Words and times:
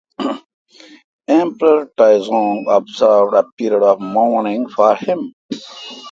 Emperor 1.27 1.91
Taizong 1.95 2.65
observed 2.75 3.35
a 3.35 3.45
period 3.55 3.83
of 3.83 4.01
mourning 4.01 4.67
for 4.67 4.95
him. 4.95 5.35